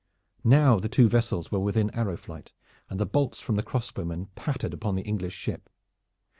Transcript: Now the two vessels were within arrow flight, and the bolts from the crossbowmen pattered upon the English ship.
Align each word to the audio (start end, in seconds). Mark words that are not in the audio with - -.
Now 0.43 0.79
the 0.79 0.89
two 0.89 1.07
vessels 1.07 1.51
were 1.51 1.59
within 1.59 1.91
arrow 1.91 2.17
flight, 2.17 2.53
and 2.89 2.99
the 2.99 3.05
bolts 3.05 3.39
from 3.39 3.55
the 3.55 3.61
crossbowmen 3.61 4.29
pattered 4.33 4.73
upon 4.73 4.95
the 4.95 5.03
English 5.03 5.35
ship. 5.35 5.69